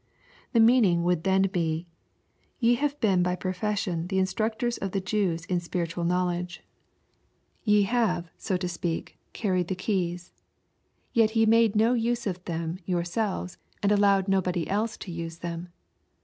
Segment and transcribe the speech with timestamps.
[0.53, 1.85] The meaning would then be,"
[2.59, 5.59] Ye have been by profession the instructors of the Jews in LUKE, CHAP.
[5.59, 5.59] XII.
[5.59, 6.63] 67 Spiritual knowledge.
[7.63, 10.31] Ye have, so to speak, carried the keys.
[11.13, 15.69] Yet ye made no use of them yourselves, and allowed nobody else to use them."